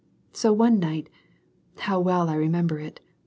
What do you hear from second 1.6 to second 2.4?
how well I